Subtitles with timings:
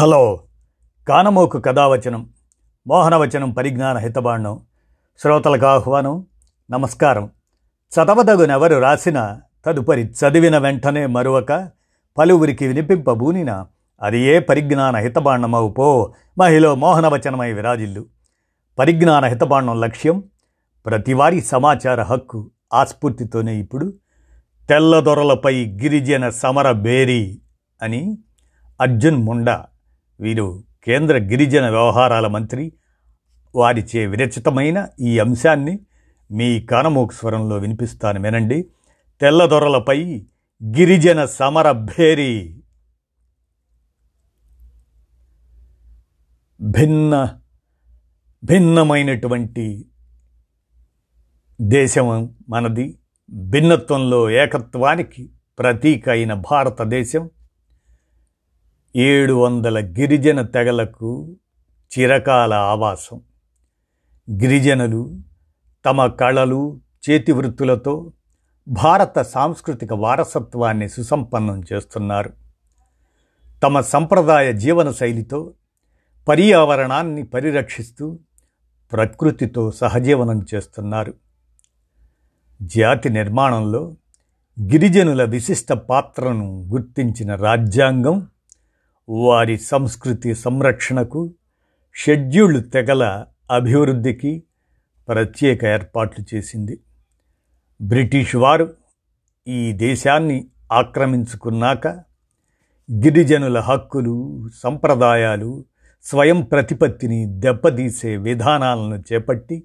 [0.00, 0.40] Hello
[1.08, 2.30] కానమోకు కథావచనం
[2.86, 4.60] మోహనవచనం పరిజ్ఞాన హితబాండం
[5.18, 6.26] శ్రోతలకు ఆహ్వానం
[6.70, 7.30] నమస్కారం.
[7.94, 11.70] చదవదగునెవరు రాసిన తదుపరి చదివిన వెంటనే మరొక
[12.18, 13.64] పలువురికి వినిపింపబూనిన
[14.02, 18.06] అది ఏ పరిజ్ఞాన హితబాండమవు పో మహిళ మోహనవచనమై విరాజిల్లు.
[18.78, 20.22] పరిజ్ఞాన హితబాండం లక్ష్యం
[20.86, 23.94] ప్రతివారీ సమాచార హక్కు ఆస్ఫూర్తితోనే ఇప్పుడు
[24.68, 27.40] తెల్లదొరలపై గిరిజన సమర బేరీ
[27.82, 28.18] అని
[28.80, 29.64] అర్జున్ ముండా
[30.20, 32.72] వీరు కేంద్ర గిరిజన వ్యవహారాల మంత్రి.
[33.54, 35.78] వారిచే విరచితమైన ఈ అంశాన్ని
[36.30, 38.68] మీ కానమోక్ స్వరంలో వినిపిస్తాను వినండి
[39.20, 40.26] తెల్లదొరలపై
[40.64, 42.62] గిరిజన సమర భేరి.
[46.60, 47.38] భిన్న
[48.44, 49.86] భిన్నమైనటువంటి
[51.60, 52.98] దేశం మనది.
[53.30, 57.30] భిన్నత్వంలో ఏకత్వానికి ప్రతీక అయిన భారతదేశం.
[58.96, 61.36] ఏడు వందల గిరిజన తెగలకు
[61.98, 63.20] చిరకాల ఆవాసం.
[64.30, 65.18] గిరిజనులు
[65.84, 68.12] తమ కళలు చేతివృత్తులతో
[68.68, 72.32] భారత సాంస్కృతిక వారసత్వాన్ని సుసంపన్నం చేస్తున్నారు.
[73.62, 75.52] తమ సంప్రదాయ జీవన శైలితో
[76.28, 78.18] పర్యావరణాన్ని పరిరక్షిస్తూ
[78.92, 81.14] ప్రకృతితో సహజీవనం చేస్తున్నారు.
[82.62, 83.96] జాతి నిర్మాణంలో
[84.60, 88.26] గిరిజనుల విశిష్ట పాత్రను గుర్తించిన రాజ్యాంగం
[89.10, 91.34] వారి సంస్కృతి సంరక్షణకు
[91.94, 94.42] షెడ్యూల్డ్ తెగల అభివృద్ధికి
[95.08, 96.80] ప్రత్యేక ఏర్పాట్లు చేసింది.
[97.82, 98.74] బ్రిటిష్ వారు
[99.48, 101.86] ఈ దేశాన్ని ఆక్రమించుకున్నాక
[102.92, 105.64] గిరిజనుల హక్కులు సంప్రదాయాలు
[106.02, 109.64] స్వయం ప్రతిపత్తిని దెబ్బతీసే విధానాలను చేపట్టి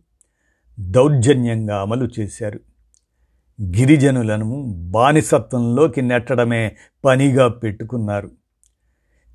[0.79, 2.59] దౌర్జన్యంగా అమలు చేశారు.
[3.61, 8.31] గిరిజనులను బానిసత్వంలోకి నెట్టడమే పనిగా పెట్టుకున్నారు.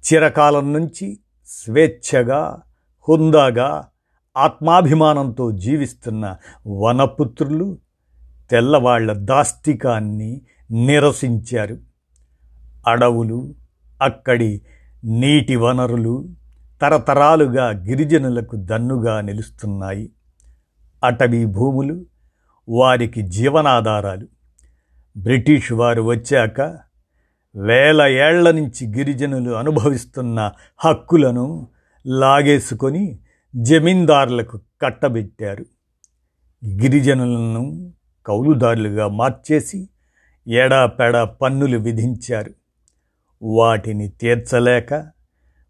[0.00, 2.62] చిరకాలం నుంచి స్వేచ్ఛగా
[3.08, 3.86] హుందాగా
[4.36, 7.78] ఆత్మాభిమానంతో జీవిస్తున్న వనపుత్రులు
[8.50, 11.76] తెల్లవాళ్ళ దాస్తికాన్ని నిరసించారు.
[12.88, 13.54] అడవులు
[14.02, 14.62] అక్కడి
[15.04, 16.28] నీటి వనరులు
[16.82, 20.12] తరతరాలుగా గిరిజనులకు దన్నుగా నిలుస్తున్నాయి.
[21.04, 22.04] అటవీ భూములు
[22.68, 24.26] వారికి జీవనాధారాలు.
[25.16, 26.89] బ్రిటిష్ వారు వచ్చాక
[27.56, 31.68] వేల ఏళ్ళ నుంచి గిరిజనులు అనుభవిస్తున్న హక్కులను
[32.06, 33.18] లాగేసుకొని
[33.56, 35.64] జమీందారులకు కట్టబెట్టారు.
[36.82, 37.92] గిరిజనులను
[38.26, 39.88] కౌలుదారులుగా మార్చేసి
[40.48, 42.50] ఏడాపెడా పన్నులు విధించారు.
[43.42, 45.06] వాటిని తీర్చలేక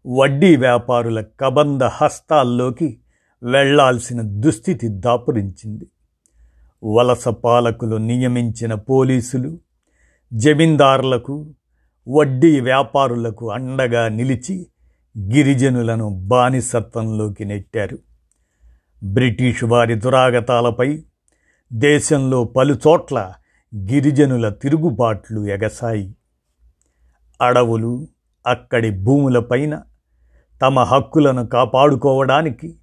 [0.07, 2.99] వడ్డీ వ్యాపారుల కబంధ హస్తాల్లోకి
[3.43, 5.87] వెళ్ళాల్సిన దుస్థితి దాపురించింది.
[6.83, 9.59] వలస పాలకులు నియమించిన పోలీసులు
[10.33, 11.53] జమీందారులకు
[12.07, 14.67] వడ్డీ వ్యాపారులకు అండగా నిలిచి
[15.19, 17.97] గిరిజనులను బానిసత్వంలోకి నెట్టారు.
[19.03, 21.03] బ్రిటిష్ వారి దురాగతాలపై
[21.73, 23.33] దేశంలో పలుచోట్ల
[23.75, 26.15] గిరిజనుల తిరుగుబాట్లు ఎగసాయి.
[27.41, 28.07] అడవులు
[28.47, 29.81] అక్కడి భూములపైన
[30.61, 32.75] తమ హక్కులను కాపాడుకోవడానికి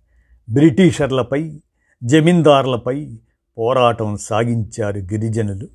[0.50, 1.60] బ్రిటిషర్లపై
[2.04, 3.18] జమీందారులపై
[3.58, 5.68] పోరాటం సాగించారు గిరిజనులు.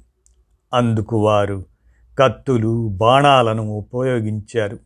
[0.74, 1.73] అందుకు వారు
[2.20, 4.80] కత్తులు బాణాలను ఉపయోగించారు.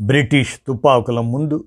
[0.00, 1.64] బ్రిటిష్ తుపాకుల ముందు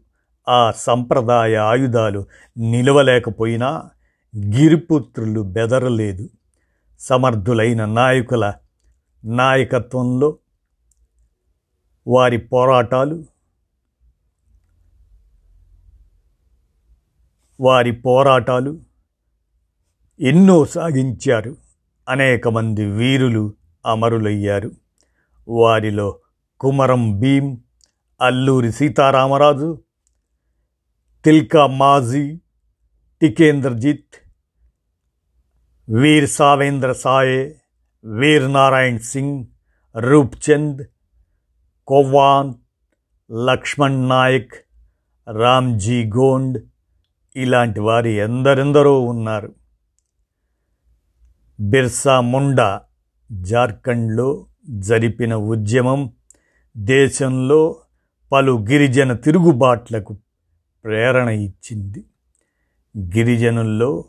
[0.49, 2.25] ఆ సంప్రదాయ ఆయుధాలు
[2.57, 3.89] నిలవలేకపోయినా
[4.37, 6.29] గిరిపుత్రులు బెదరలేదు.
[6.99, 8.53] సమర్థులైన నాయకుల
[9.25, 10.37] నాయకత్వంలో
[12.07, 13.23] వారి పోరాటాలు
[17.59, 18.79] వారి పోరాటాలు
[20.19, 21.57] ఎన్నో సాగించారు.
[22.09, 23.53] అనేక మంది వీరులు
[23.85, 24.82] అమరులయ్యారు.
[25.47, 26.19] వారిలో
[26.59, 27.57] కుమరం భీం
[28.21, 29.83] అల్లూరి సీతారామరాజు
[31.25, 32.39] తిల్కా మాజీ
[33.21, 34.15] టికేంద్రజిత్
[35.89, 37.55] వీర్ సావేంద్ర సాయే
[38.05, 39.45] వీర్ నారాయణ్ సింగ్
[39.97, 40.83] రూప్చంద్
[41.87, 42.53] కొవ్వాన్
[43.31, 44.53] లక్ష్మణ్ నాయక్
[45.31, 46.57] రామ్జీ గోండ్
[47.35, 49.55] ఇలాంటి వారి ఎందరెందరో ఉన్నారు.
[51.59, 52.81] బిర్సా ముండా
[53.31, 56.11] జార్ఖండ్లో జరిపిన ఉద్యమం
[56.77, 57.75] దేశంలో
[58.31, 60.17] పలు గిరిజన తిరుగుబాట్లకు
[60.83, 62.03] ప్రేరణ ఇచ్చింది.
[62.97, 64.05] గిరిజనుల్లో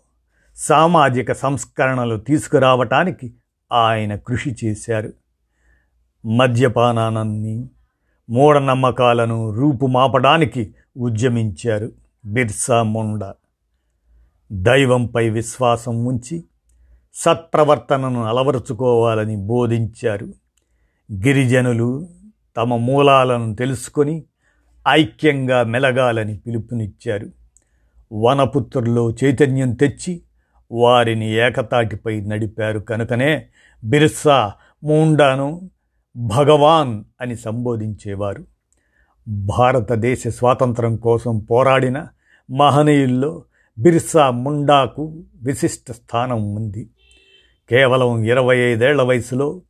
[0.56, 3.34] సామాజిక సంస్కరణలు తీసుకురావటానికి
[3.72, 5.12] ఆయన కృషి చేశారు.
[6.26, 7.68] మద్యపానాన్ని
[8.30, 11.92] మూఢనమ్మకాలను రూపుమాపడానికి ఉద్యమించారు
[12.24, 13.34] బిర్సా ముండా.
[14.52, 16.44] దైవంపై విశ్వాసం ఉంచి
[17.14, 20.43] సత్ప్రవర్తనను అలవరుచుకోవాలని బోధించారు.
[21.12, 22.08] గిరిజనులు
[22.56, 24.24] తమ మూలాలను తెలుసుకొని
[24.88, 27.26] ఐక్యంగా మెలగాలని పిలుపునిచ్చారు.
[28.12, 30.22] వనపుత్రుల్లో చైతన్యం తెచ్చి
[30.72, 33.46] వారిని ఏకతాటిపై నడిపారు కనుకనే
[33.84, 34.52] బిర్సా
[34.84, 35.70] ముండాను
[36.16, 38.44] భగవాన్ అని సంబోధించేవారు.
[39.28, 42.06] భారతదేశ స్వాతంత్రం కోసం పోరాడిన
[42.50, 43.44] మహనీయుల్లో
[43.78, 46.90] బిర్సా ముండాకు విశిష్ట స్థానం ఉంది.
[47.70, 49.62] కేవలం ఇరవై ఐదేళ్ళ వయసులో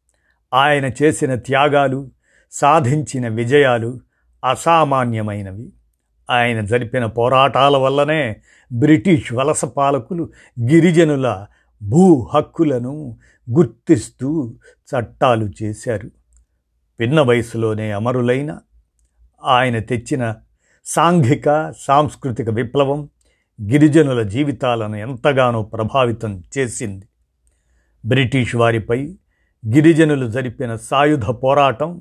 [0.55, 2.11] ఆయన చేసిన త్యాగాలు
[2.51, 4.01] సాధించిన విజయాలు
[4.51, 5.73] అసామాన్యమైనవి.
[6.31, 8.37] ఆయన జరిపిన పోరాటాల వల్లనే
[8.73, 11.47] బ్రిటిష్ వలస పాలకులు గిరిజనుల
[11.83, 13.17] భూ హక్కులను
[13.51, 16.11] గుర్తిస్తూ చట్టాలు చేశారు.
[17.01, 18.59] పిన్న వయసులోనే అమరులైన
[19.45, 20.35] ఆయన తెచ్చిన
[20.85, 23.09] సాంఘిక సాంస్కృతిక విప్లవం
[23.63, 27.05] గిరిజనుల జీవితాలను ఎంతగానో ప్రభావితం చేసింది.
[28.07, 29.15] బ్రిటిష్ వారిపై
[29.73, 32.01] గిరిజనులు జరిపిన సాయుధ పోరాటం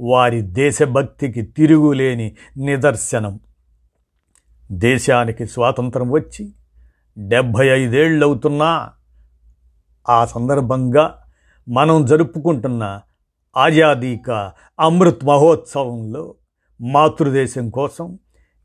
[0.00, 3.40] వారి దేశభక్తికి తిరుగులేని నిదర్శనం.
[4.72, 6.52] దేశానికి స్వాతంత్రం వచ్చి
[7.18, 8.90] డెబ్భై ఐదేళ్ళవుతున్నా
[10.08, 11.18] ఆ సందర్భంగా
[11.68, 13.00] మనం జరుపుకుంటున్న
[13.56, 16.34] ఆజాదీ కా అమృత్ మహోత్సవంలో
[16.80, 18.18] మాతృదేశం కోసం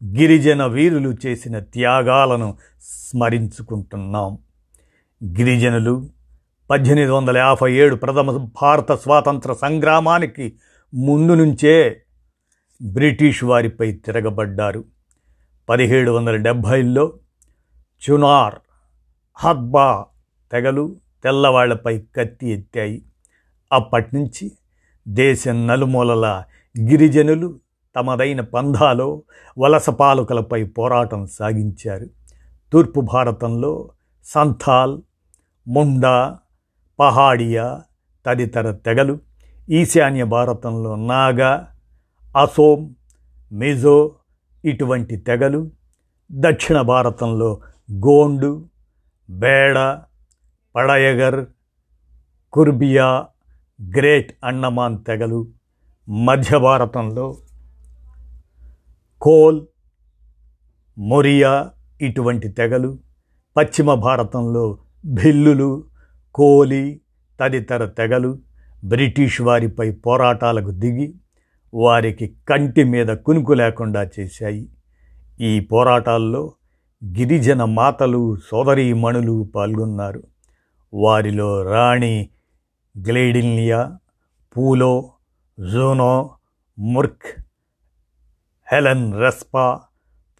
[0.05, 4.37] గిరిజన వీరులు చేసిన త్యాగాలను స్మరించుకుంటున్నాం.
[5.25, 6.09] గిరిజనులు
[6.69, 10.55] పద్దెనిమిది వందల యాభై ఏడు ప్రథమ భారత స్వాతంత్ర సంగ్రామానికి
[10.93, 12.01] ముందు నుంచే
[12.81, 14.83] బ్రిటిష్ వారిపై తిరగబడ్డారు.
[15.69, 17.13] పదిహేడు వందల డెబ్భైలో
[18.09, 18.55] చునార్
[19.35, 20.05] హద్బా
[20.51, 23.05] తెగలు తెల్లవాళ్ళపై కత్తి ఎత్తాయి.
[23.73, 24.51] అప్పటి నుంచి
[25.07, 26.43] దేశం నలుమూలల
[26.79, 27.59] గిరిజనులు
[27.95, 29.23] తమదైన పంధాలో
[29.57, 32.07] వలస పాలకులపై పోరాటం సాగించారు.
[32.73, 33.89] తూర్పు భారతంలో
[34.23, 35.01] సంథాల్
[35.67, 36.39] ముండా
[36.99, 37.65] పహాడియా
[38.25, 39.15] తదితర తెగలు
[39.69, 41.51] ఈశాన్య భారతంలో నాగా
[42.35, 42.79] అసోం
[43.51, 43.97] మిజో
[44.63, 45.59] ఇటువంటి తెగలు
[46.29, 47.49] దక్షిణ భారతంలో
[47.89, 48.51] గోండు
[49.29, 49.77] బేడ
[50.75, 51.39] పడయగర్
[52.53, 53.07] కుర్బియా
[53.79, 55.39] గ్రేట్ అండమాన్ తెగలు
[56.07, 57.27] మధ్య భారతంలో
[59.21, 59.59] కోల్
[60.97, 61.53] మొరియా
[62.01, 62.89] ఇటువంటి తెగలు
[63.55, 64.65] పశ్చిమ భారతంలో
[65.13, 65.69] భిల్లులు
[66.33, 67.01] కోలి
[67.39, 68.39] తదితర తెగలు
[68.85, 71.13] బ్రిటిష్ వారిపై పోరాటాలకు దిగి
[71.73, 74.69] వారికి కంటి మీద కునుకు లేకుండా చేశాయి.
[75.39, 76.53] ఈ పోరాటాల్లో
[77.03, 80.23] గిరిజన మాతలు సోదరీమణులు పాల్గొన్నారు.
[80.93, 82.29] వారిలో రాణి
[82.95, 83.97] గ్లేడిన్లియా
[84.57, 85.11] పూలో
[85.71, 86.29] జోనో
[86.79, 87.27] ముర్క్
[88.71, 89.81] హెలన్ రెస్పా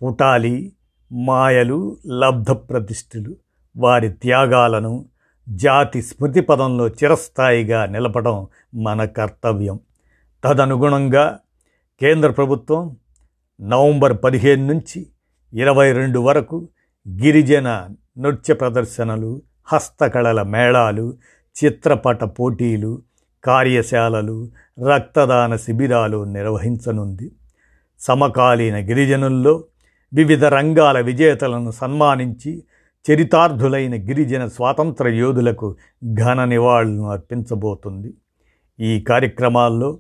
[0.02, 0.74] పుటాలి
[1.12, 3.36] మాయలు లబ్ధ ప్రతిష్ఠులు
[3.78, 5.06] వారి త్యాగాలను
[5.50, 9.80] జాతి స్మృతి పదంలో చిరస్థాయిగా నిలపడం మన కర్తవ్యం.
[10.44, 11.40] తదనుగుణంగా
[12.02, 12.98] కేంద్ర ప్రభుత్వం
[13.62, 15.08] నవంబర్ పదిహేను నుంచి
[15.54, 16.70] ఇరవై రెండు వరకు
[17.10, 21.14] గిరిజన నృత్య ప్రదర్శనలు హస్తకళల మేళాలు
[21.64, 23.02] చిత్రపట పోటీలు
[23.44, 24.52] కార్యశాలలు
[24.96, 27.32] రక్తదాన శిబిరాలు నిర్వహించనుంది.
[28.00, 29.64] సమకాలీన గిరిజనుల్లో
[30.14, 32.64] వివిధ రంగాల విజేతలను సన్మానించి
[33.12, 35.76] చరితార్థులైన గిరిజన స్వాతంత్ర యోధులకు
[36.14, 38.14] ఘన నివాళులను అర్పించబోతుంది.
[38.80, 40.00] ఈ కార్యక్రమాల్లో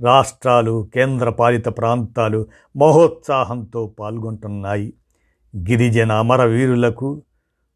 [0.00, 2.46] రాష్ట్రాలు కేంద్రపాలిత ప్రాంతాలు
[2.76, 4.92] మహోత్సాహంతో పాల్గొంటున్నాయి.
[5.56, 7.22] గిరిజన అమరవీరులకు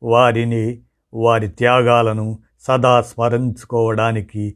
[0.02, 0.83] వారిని
[1.14, 4.54] వారి త్యాగాలను సదా స్మరించుకోవడానికి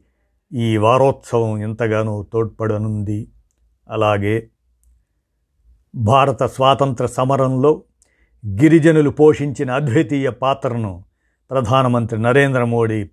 [0.53, 3.27] ఈ వారోత్సవం ఎంతగానో తోడ్పడనుంది.
[3.89, 4.49] అలాగే
[5.95, 7.83] భారత స్వాతంత్ర సమరంలో
[8.45, 11.03] గిరిజనులు పోషించిన అద్వితీయ పాత్రను
[11.51, 13.09] ప్రధానమంత్రి నరేంద్ర మోడీ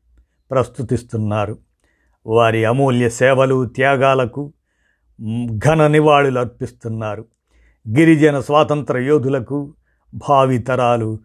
[0.51, 1.59] ప్రస్తుతిస్తున్నారు.
[2.27, 4.53] వారి అమూల్య సేవలు త్యాగాలకు
[5.69, 7.25] ఘన నివాళులు అర్పిస్తున్నారు.
[7.99, 9.75] గిరిజన స్వాతంత్ర యోధులకు
[10.15, 11.19] భావితరాలు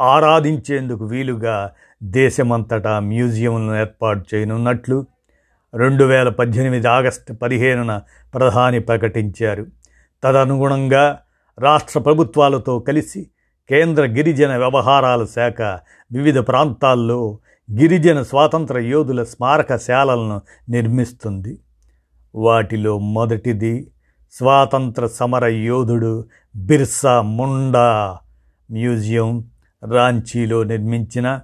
[0.00, 1.70] ఆరాధించేందుకు వీలుగా
[2.02, 5.06] దేశమంతటా మ్యూజియంను ఏర్పాటు చేయనున్నట్లు
[5.74, 8.00] రెండు వేల పద్దెనిమిది ఆగస్టు పదిహేనున
[8.34, 9.66] ప్రధాని ప్రకటించారు.
[10.24, 11.18] తదనుగుణంగా
[11.58, 13.26] రాష్ట్ర ప్రభుత్వాలతో కలిసి
[13.70, 15.62] కేంద్ర గిరిజన వ్యవహారాల శాఖ
[16.12, 17.38] వివిధ ప్రాంతాల్లో
[17.80, 21.58] గిరిజన స్వాతంత్ర యోధుల స్మారకశాలలను నిర్మిస్తుంది.
[22.34, 23.90] వాటిలో మొదటిది
[24.32, 26.24] స్వాతంత్ర సమర యోధుడు
[26.56, 28.18] బిర్సా ముండా
[28.70, 29.50] మ్యూజియం
[29.92, 31.40] రాంచీలో నిర్మించిన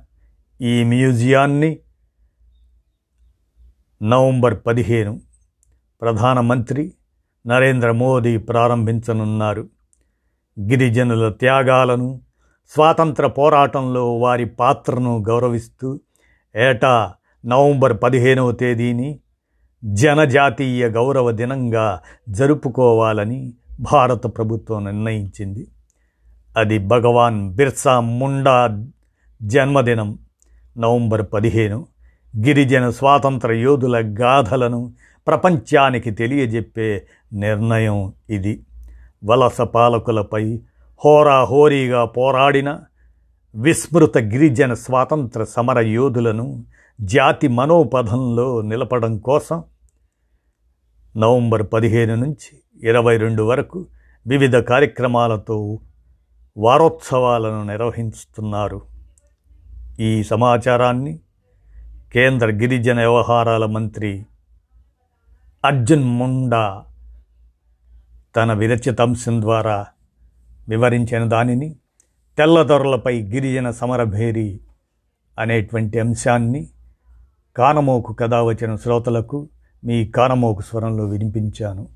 [0.61, 1.79] ఈ మ్యూజియాన్ని
[4.03, 5.21] నవంబర్ పదిహేను
[6.03, 6.95] ప్రధానమంత్రి
[7.47, 9.69] నరేంద్ర మోదీ ప్రారంభించనున్నారు.
[10.59, 12.21] గిరిజనుల త్యాగాలను
[12.69, 16.01] స్వాతంత్ర పోరాటంలో వారి పాత్రను గౌరవిస్తూ
[16.57, 17.13] ఏటా
[17.47, 19.21] నవంబర్ పదిహేనవ తేదీని
[19.85, 25.67] జనజాతీయ గౌరవ దినంగా జరుపుకోవాలని భారత ప్రభుత్వం నిర్ణయించింది.
[26.57, 28.87] అది భగవాన్ బిర్సా ముండా
[29.43, 30.19] జన్మదినం.
[30.79, 31.87] నవంబర్ పదిహేను
[32.47, 34.93] గిరిజన స్వాతంత్ర యోధుల గాథలను
[35.27, 38.67] ప్రపంచానికి తెలియజెప్పే నిర్ణయం ఇది.
[39.25, 40.61] వలస పాలకులపై
[41.05, 42.81] హోరాహోరీగా పోరాడిన
[43.55, 46.65] విస్మృత గిరిజన స్వాతంత్ర సమర యోధులను
[47.01, 49.65] జాతి మనోపథంలో నిలపడం కోసం
[51.17, 53.87] నవంబర్ పదిహేను నుంచి ఇరవై రెండు వరకు
[54.27, 55.79] వివిధ కార్యక్రమాలతో
[56.57, 58.81] వారోత్సవాలను నిర్వహిస్తున్నారు.
[60.01, 61.21] ఈ సమాచారాన్ని
[62.13, 64.27] కేంద్ర గిరిజన వ్యవహారాల మంత్రి
[65.65, 66.85] అర్జున్ ముండా
[68.37, 69.87] తన విరచితంశం ద్వారా
[70.69, 71.77] వివరించిన దానిని
[72.39, 74.61] తెల్లదొరలపై గిరిజన సమరభేరి
[75.39, 76.69] అనేటువంటి అంశాన్ని
[77.57, 79.49] కానమోకు కథ వచ్చిన శ్రోతలకు
[79.85, 81.89] మీ కానమోకు స్వరంలో వినిపించాను.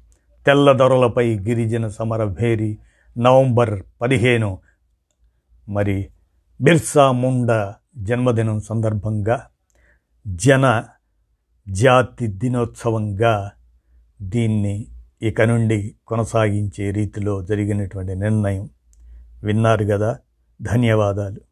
[0.47, 2.79] తెల్లదొరలపై గిరిజన సమరభేరి
[3.19, 4.59] నవంబర్ పదిహేను
[5.69, 6.09] మరి
[6.61, 9.47] బిర్సా ముండా జన్మదినం సందర్భంగా
[10.27, 10.85] జన
[11.69, 13.51] జాతి దినోత్సవంగా
[14.23, 14.87] దీన్ని
[15.23, 18.71] ఇక నుండి కొనసాగించే రీతిలో జరిగినటువంటి నిర్ణయం
[19.45, 20.19] విన్నారు కదా
[20.63, 21.48] ధన్యవాదాలు.